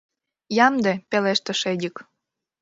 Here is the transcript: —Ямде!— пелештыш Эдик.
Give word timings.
—Ямде!— 0.65 0.93
пелештыш 1.09 1.61
Эдик. 1.71 1.95